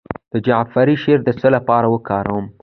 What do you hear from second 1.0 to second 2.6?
شیره د څه لپاره وکاروم؟